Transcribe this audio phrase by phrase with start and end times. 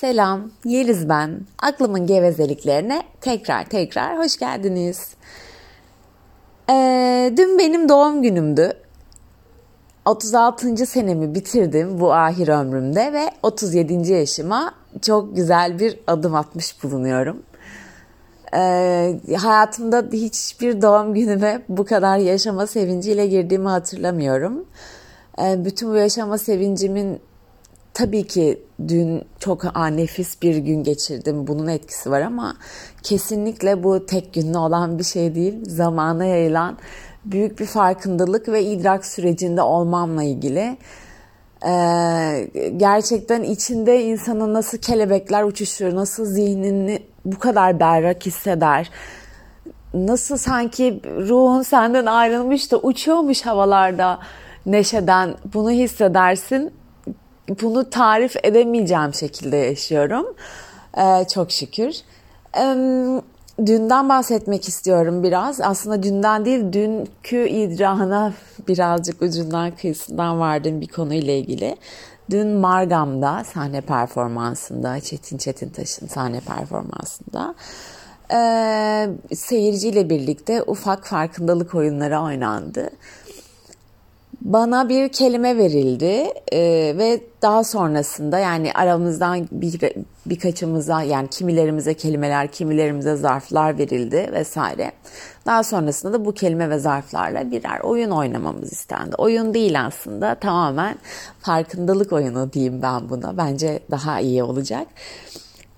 [0.00, 1.40] Selam, Yeliz ben.
[1.62, 5.14] Aklımın gevezeliklerine tekrar tekrar hoş geldiniz.
[6.70, 8.72] Ee, dün benim doğum günümdü.
[10.04, 10.86] 36.
[10.86, 14.12] senemi bitirdim bu ahir ömrümde ve 37.
[14.12, 17.42] yaşıma çok güzel bir adım atmış bulunuyorum.
[18.54, 24.64] Ee, hayatımda hiçbir doğum günüme bu kadar yaşama sevinciyle girdiğimi hatırlamıyorum.
[25.42, 27.20] Ee, bütün bu yaşama sevincimin
[27.98, 31.46] tabii ki dün çok nefis bir gün geçirdim.
[31.46, 32.56] Bunun etkisi var ama
[33.02, 35.54] kesinlikle bu tek günlü olan bir şey değil.
[35.64, 36.78] Zamana yayılan
[37.24, 40.78] büyük bir farkındalık ve idrak sürecinde olmamla ilgili.
[41.66, 48.90] Ee, gerçekten içinde insanın nasıl kelebekler uçuşur, nasıl zihnini bu kadar berrak hisseder,
[49.94, 54.18] nasıl sanki ruhun senden ayrılmış da uçuyormuş havalarda
[54.66, 56.77] neşeden bunu hissedersin
[57.48, 60.26] bunu tarif edemeyeceğim şekilde yaşıyorum.
[60.98, 61.94] Ee, çok şükür.
[62.56, 63.20] Ee,
[63.66, 65.60] dünden bahsetmek istiyorum biraz.
[65.60, 68.32] Aslında dünden değil, dünkü idrahına
[68.68, 71.76] birazcık ucundan kıyısından vardığım bir konuyla ilgili.
[72.30, 77.54] Dün Margam'da sahne performansında, Çetin Çetin Taş'ın sahne performansında
[78.32, 82.90] e, seyirciyle birlikte ufak farkındalık oyunları oynandı.
[84.48, 86.60] Bana bir kelime verildi e,
[86.98, 89.80] ve daha sonrasında yani aramızdan bir,
[90.26, 94.92] birkaçımıza yani kimilerimize kelimeler, kimilerimize zarflar verildi vesaire.
[95.46, 99.16] Daha sonrasında da bu kelime ve zarflarla birer oyun oynamamız istendi.
[99.18, 100.96] Oyun değil aslında tamamen
[101.40, 103.36] farkındalık oyunu diyeyim ben buna.
[103.36, 104.86] Bence daha iyi olacak.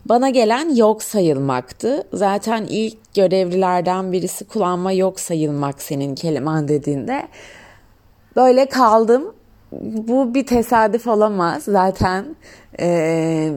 [0.06, 2.04] Bana gelen yok sayılmaktı.
[2.12, 7.28] Zaten ilk görevlilerden birisi kullanma yok sayılmak senin kelimen dediğinde
[8.36, 9.34] Böyle kaldım.
[9.72, 11.62] Bu bir tesadüf olamaz.
[11.62, 12.36] Zaten
[12.80, 13.52] e,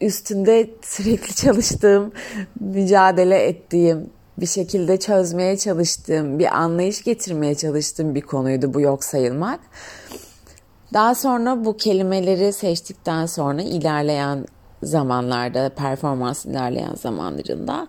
[0.00, 2.12] üstünde sürekli çalıştığım,
[2.60, 9.60] mücadele ettiğim, bir şekilde çözmeye çalıştığım, bir anlayış getirmeye çalıştığım bir konuydu bu yok sayılmak.
[10.92, 14.46] Daha sonra bu kelimeleri seçtikten sonra ilerleyen
[14.82, 17.88] zamanlarda, performans ilerleyen zamanlarında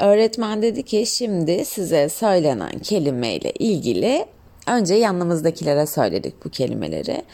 [0.00, 4.26] öğretmen dedi ki şimdi size söylenen kelimeyle ilgili
[4.66, 7.24] Önce yanımızdakilere söyledik bu kelimeleri.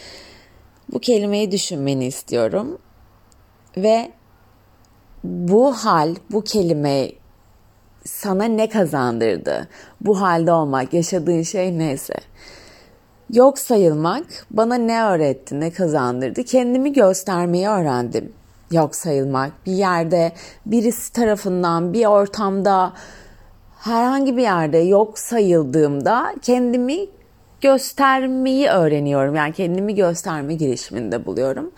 [0.92, 2.78] Bu kelimeyi düşünmeni istiyorum.
[3.76, 4.10] Ve
[5.24, 7.10] bu hal, bu kelime
[8.04, 9.68] sana ne kazandırdı?
[10.00, 12.14] Bu halde olmak, yaşadığın şey neyse.
[13.32, 16.44] Yok sayılmak bana ne öğretti, ne kazandırdı?
[16.44, 18.32] Kendimi göstermeyi öğrendim.
[18.70, 20.32] Yok sayılmak bir yerde,
[20.66, 22.92] birisi tarafından, bir ortamda,
[23.78, 27.06] herhangi bir yerde yok sayıldığımda kendimi
[27.60, 29.34] göstermeyi öğreniyorum.
[29.34, 31.70] Yani kendimi gösterme girişiminde buluyorum.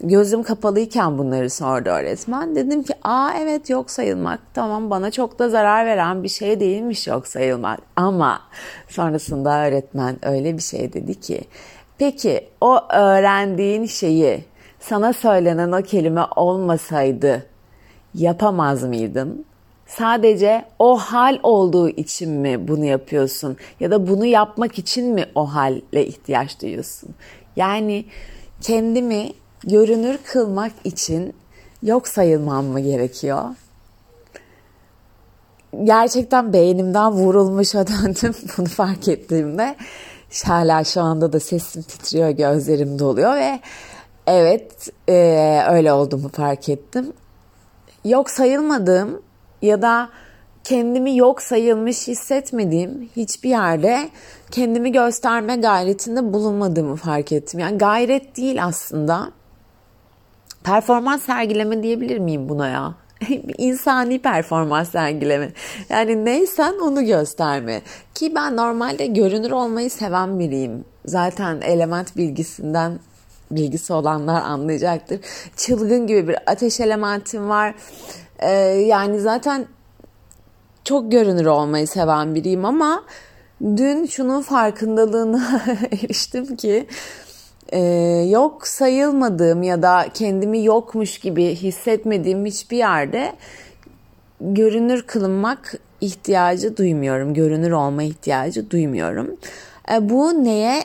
[0.00, 2.56] Gözüm kapalıyken bunları sordu öğretmen.
[2.56, 7.06] Dedim ki aa evet yok sayılmak tamam bana çok da zarar veren bir şey değilmiş
[7.06, 7.80] yok sayılmak.
[7.96, 8.40] Ama
[8.88, 11.40] sonrasında öğretmen öyle bir şey dedi ki
[11.98, 14.44] peki o öğrendiğin şeyi
[14.80, 17.46] sana söylenen o kelime olmasaydı
[18.14, 19.44] yapamaz mıydın?
[19.98, 23.56] Sadece o hal olduğu için mi bunu yapıyorsun?
[23.80, 27.10] Ya da bunu yapmak için mi o halle ihtiyaç duyuyorsun?
[27.56, 28.04] Yani
[28.60, 29.32] kendimi
[29.64, 31.34] görünür kılmak için
[31.82, 33.44] yok sayılmam mı gerekiyor?
[35.84, 39.76] Gerçekten beynimden vurulmuşa döndüm bunu fark ettiğimde.
[40.44, 43.60] Hala şu anda da sesim titriyor, gözlerim doluyor ve
[44.26, 47.12] evet e, öyle olduğumu fark ettim.
[48.04, 49.22] Yok sayılmadığım
[49.62, 50.08] ya da
[50.64, 54.08] kendimi yok sayılmış hissetmediğim hiçbir yerde
[54.50, 57.60] kendimi gösterme gayretinde bulunmadığımı fark ettim.
[57.60, 59.30] Yani gayret değil aslında.
[60.64, 62.94] Performans sergileme diyebilir miyim buna ya?
[63.58, 65.52] insani performans sergileme.
[65.88, 67.82] Yani neysen onu gösterme.
[68.14, 70.84] Ki ben normalde görünür olmayı seven biriyim.
[71.04, 72.98] Zaten element bilgisinden
[73.56, 75.20] bilgisi olanlar anlayacaktır.
[75.56, 77.74] Çılgın gibi bir ateş elementim var.
[78.38, 78.50] Ee,
[78.86, 79.66] yani zaten
[80.84, 83.04] çok görünür olmayı seven biriyim ama
[83.62, 85.62] dün şunun farkındalığına
[85.92, 86.86] eriştim ki
[87.72, 87.80] e,
[88.30, 93.32] yok sayılmadığım ya da kendimi yokmuş gibi hissetmediğim hiçbir yerde
[94.40, 97.34] görünür kılınmak ihtiyacı duymuyorum.
[97.34, 99.36] Görünür olma ihtiyacı duymuyorum.
[99.92, 100.84] E, bu neye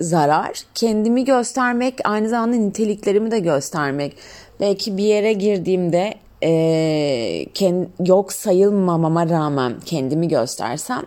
[0.00, 0.62] zarar?
[0.74, 4.16] Kendimi göstermek, aynı zamanda niteliklerimi de göstermek.
[4.60, 11.02] Belki bir yere girdiğimde e, kend, yok sayılmamama rağmen kendimi göstersem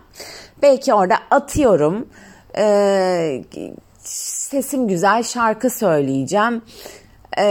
[0.62, 2.08] belki orada atıyorum
[2.58, 3.44] e,
[4.04, 6.62] sesim güzel şarkı söyleyeceğim
[7.38, 7.46] e,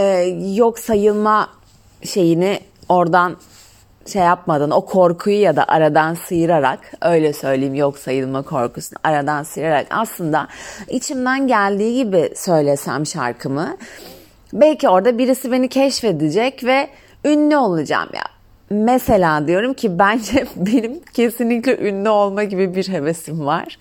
[0.54, 1.48] yok sayılma
[2.04, 3.36] şeyini oradan
[4.06, 9.86] şey yapmadan o korkuyu ya da aradan sıyırarak öyle söyleyeyim yok sayılma korkusunu aradan sıyırarak
[9.90, 10.48] aslında
[10.88, 13.76] içimden geldiği gibi söylesem şarkımı
[14.52, 16.88] belki orada birisi beni keşfedecek ve
[17.24, 18.24] ünlü olacağım ya.
[18.70, 23.78] Mesela diyorum ki bence benim kesinlikle ünlü olma gibi bir hevesim var.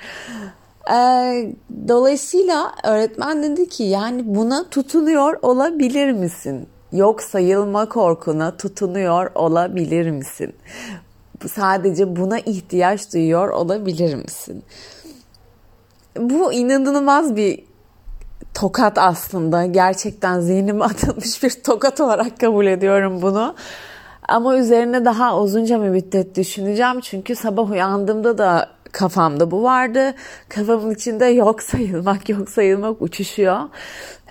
[0.93, 1.53] Ee,
[1.87, 6.67] dolayısıyla öğretmen dedi ki yani buna tutunuyor olabilir misin?
[6.91, 10.55] Yok sayılma korkuna tutunuyor olabilir misin?
[11.47, 14.63] Sadece buna ihtiyaç duyuyor olabilir misin?
[16.17, 17.63] Bu inanılmaz bir
[18.53, 19.65] tokat aslında.
[19.65, 23.55] Gerçekten zihnime atılmış bir tokat olarak kabul ediyorum bunu.
[24.27, 26.99] Ama üzerine daha uzunca bir müddet düşüneceğim.
[26.99, 30.13] Çünkü sabah uyandığımda da kafamda bu vardı.
[30.49, 33.59] Kafamın içinde yok sayılmak, yok sayılmak uçuşuyor.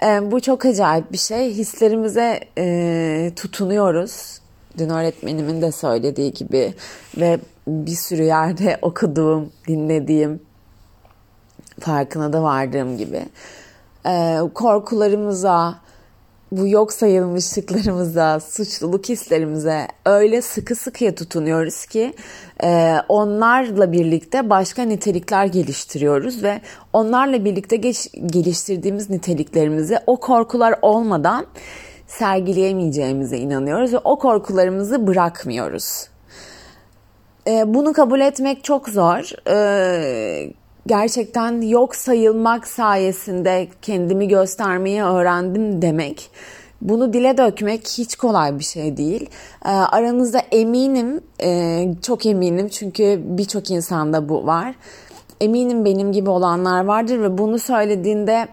[0.03, 1.55] E, bu çok acayip bir şey.
[1.55, 4.41] Hislerimize e, tutunuyoruz.
[4.79, 6.75] Dün öğretmenimin de söylediği gibi
[7.17, 10.43] ve bir sürü yerde okuduğum, dinlediğim,
[11.81, 13.23] farkına da vardığım gibi.
[14.07, 15.79] E, korkularımıza,
[16.53, 22.15] bu yok sayılmışlıklarımıza, suçluluk hislerimize öyle sıkı sıkıya tutunuyoruz ki
[22.65, 26.61] e, onlarla birlikte başka nitelikler geliştiriyoruz ve
[26.93, 31.47] onlarla birlikte geç, geliştirdiğimiz niteliklerimizi o korkular olmadan
[32.07, 36.09] sergileyemeyeceğimize inanıyoruz ve o korkularımızı bırakmıyoruz.
[37.47, 39.49] E, bunu kabul etmek çok zor.
[39.51, 40.53] E,
[40.87, 46.31] gerçekten yok sayılmak sayesinde kendimi göstermeyi öğrendim demek.
[46.83, 49.31] Bunu dile dökmek hiç kolay bir şey değil.
[49.65, 54.75] E, aranızda eminim, e, çok eminim çünkü birçok insanda bu var.
[55.41, 58.49] Eminim benim gibi olanlar vardır ve bunu söylediğinde,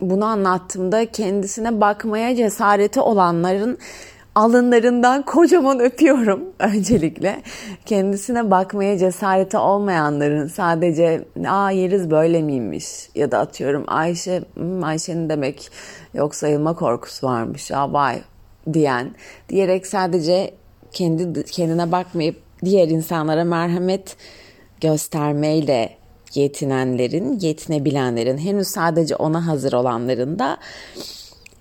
[0.00, 3.78] bunu anlattığımda kendisine bakmaya cesareti olanların
[4.34, 7.42] alınlarından kocaman öpüyorum öncelikle.
[7.86, 15.28] Kendisine bakmaya cesareti olmayanların sadece aa yeriz böyle miymiş ya da atıyorum Ayşe hmm, Ayşe'nin
[15.28, 15.70] demek
[16.14, 18.18] yok sayılma korkusu varmış aa vay
[18.72, 19.14] diyen
[19.48, 20.54] diyerek sadece
[20.92, 24.16] kendi kendine bakmayıp diğer insanlara merhamet
[24.80, 26.00] göstermeyle
[26.34, 30.58] yetinenlerin, yetinebilenlerin, henüz sadece ona hazır olanların da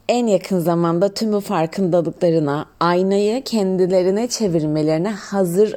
[0.10, 5.76] en yakın zamanda tüm bu farkındalıklarına, aynayı kendilerine çevirmelerine hazır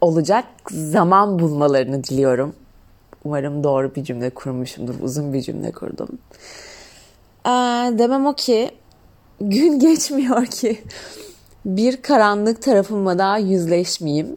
[0.00, 2.54] olacak zaman bulmalarını diliyorum.
[3.24, 4.94] Umarım doğru bir cümle kurmuşumdur.
[5.02, 6.08] Uzun bir cümle kurdum.
[7.46, 7.50] Ee,
[7.98, 8.70] demem o ki
[9.40, 10.78] gün geçmiyor ki
[11.64, 14.36] bir karanlık tarafıma daha yüzleşmeyeyim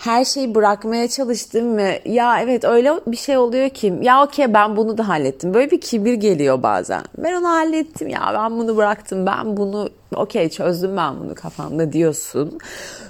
[0.00, 4.76] her şeyi bırakmaya çalıştım ve ya evet öyle bir şey oluyor ki ya okey ben
[4.76, 5.54] bunu da hallettim.
[5.54, 7.02] Böyle bir kibir geliyor bazen.
[7.18, 12.58] Ben onu hallettim ya ben bunu bıraktım ben bunu okey çözdüm ben bunu kafamda diyorsun.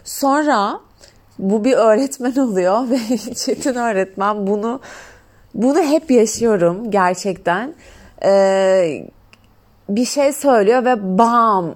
[0.04, 0.81] Sonra
[1.38, 4.81] bu bir öğretmen oluyor ve Çetin öğretmen bunu
[5.54, 7.75] bunu hep yaşıyorum gerçekten.
[8.25, 9.06] Ee,
[9.88, 11.75] bir şey söylüyor ve bam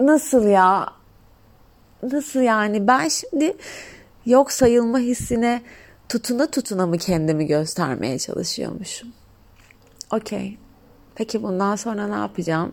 [0.00, 0.86] nasıl ya
[2.02, 3.56] nasıl yani ben şimdi
[4.26, 5.62] yok sayılma hissine
[6.08, 9.08] tutuna tutuna mı kendimi göstermeye çalışıyormuşum?
[10.12, 10.58] Okey.
[11.14, 12.72] Peki bundan sonra ne yapacağım?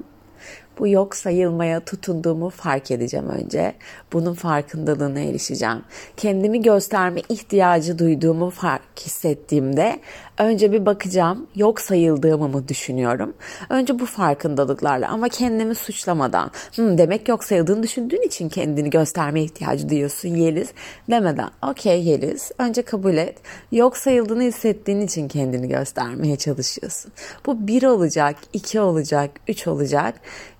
[0.80, 3.74] Bu yok sayılmaya tutunduğumu fark edeceğim önce.
[4.14, 5.84] Bunun farkındalığına erişeceğim.
[6.18, 10.00] Kendimi gösterme ihtiyacı duyduğumu fark hissettiğimde
[10.38, 13.34] önce bir bakacağım yok sayıldığımı mı düşünüyorum.
[13.70, 19.90] Önce bu farkındalıklarla ama kendimi suçlamadan Hı, demek yok sayıldığını düşündüğün için kendini gösterme ihtiyacı
[19.90, 20.72] duyuyorsun Yeliz
[21.10, 23.38] demeden okey Yeliz önce kabul et.
[23.72, 27.12] Yok sayıldığını hissettiğin için kendini göstermeye çalışıyorsun.
[27.46, 30.16] Bu bir olacak, iki olacak, üç olacak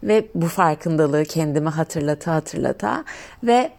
[0.08, 3.04] ve bu farkındalığı kendime hatırlata hatırlata
[3.44, 3.72] ve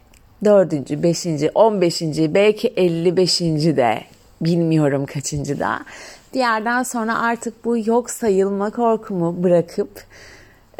[0.44, 4.00] dördüncü, beşinci, on beşinci, belki elli beşinci de
[4.40, 5.80] bilmiyorum kaçıncı da
[6.35, 9.90] bir yerden sonra artık bu yok sayılma korkumu bırakıp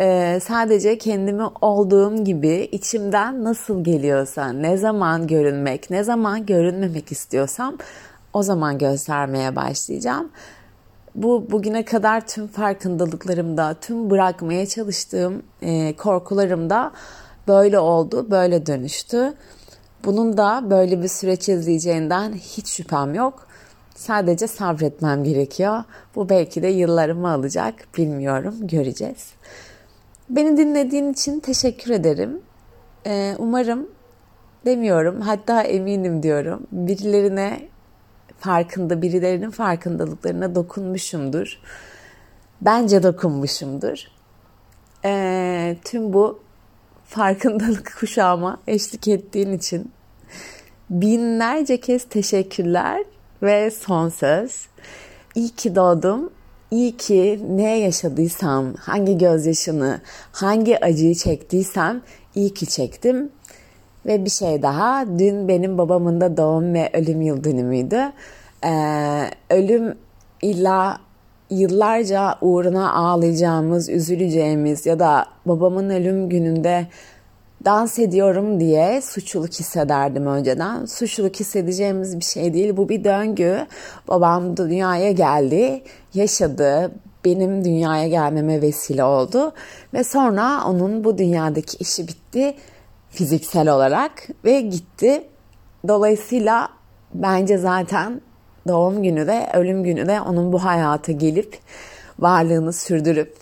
[0.01, 7.77] e, sadece kendimi olduğum gibi içimden nasıl geliyorsa, ne zaman görünmek, ne zaman görünmemek istiyorsam
[8.33, 10.31] o zaman göstermeye başlayacağım
[11.23, 16.93] bu bugüne kadar tüm farkındalıklarımda, tüm bırakmaya çalıştığım e, korkularımda
[17.49, 19.35] böyle oldu, böyle dönüştü.
[20.05, 23.47] Bunun da böyle bir süreç izleyeceğinden hiç şüphem yok.
[23.95, 25.85] Sadece sabretmem gerekiyor.
[26.15, 27.75] Bu belki de yıllarımı alacak.
[27.97, 29.33] Bilmiyorum, göreceğiz.
[30.31, 32.41] Beni dinlediğin için teşekkür ederim.
[33.07, 33.89] Ee, umarım
[34.67, 36.67] demiyorum, hatta eminim diyorum.
[36.73, 37.61] Birilerine
[38.39, 41.59] farkında birilerinin farkındalıklarına dokunmuşumdur.
[42.61, 44.05] Bence dokunmuşumdur.
[45.05, 46.41] e, tüm bu
[47.05, 49.93] farkındalık kuşağıma eşlik ettiğin için
[50.91, 53.05] binlerce kez teşekkürler
[53.43, 54.67] ve son söz.
[55.35, 56.31] İyi ki doğdum.
[56.71, 60.01] İyi ki ne yaşadıysam, hangi gözyaşını,
[60.33, 62.03] hangi acıyı çektiysem
[62.35, 63.31] iyi ki çektim.
[64.09, 68.13] Ve bir şey daha, dün benim babamın da doğum ve ölüm yıl dönümüydü.
[68.65, 69.95] Ee, ölüm
[70.43, 71.01] illa
[71.51, 76.87] yıllarca uğruna ağlayacağımız, üzüleceğimiz ya da babamın ölüm gününde
[77.65, 80.85] dans ediyorum diye suçluluk hissederdim önceden.
[80.85, 82.77] Suçluluk hissedeceğimiz bir şey değil.
[82.77, 83.67] Bu bir döngü.
[84.09, 85.83] Babam dünyaya geldi,
[86.15, 86.93] yaşadı,
[87.25, 89.53] benim dünyaya gelmeme vesile oldu
[89.95, 92.55] ve sonra onun bu dünyadaki işi bitti
[93.11, 95.25] fiziksel olarak ve gitti.
[95.89, 96.69] Dolayısıyla
[97.15, 98.21] bence zaten
[98.69, 101.59] doğum günü de ölüm günü de onun bu hayata gelip
[102.19, 103.37] varlığını sürdürüp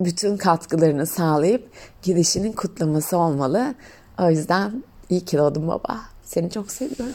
[0.00, 1.70] bütün katkılarını sağlayıp
[2.02, 3.74] gidişinin kutlaması olmalı.
[4.18, 6.00] O yüzden iyi ki doğdun baba.
[6.24, 7.14] Seni çok seviyorum.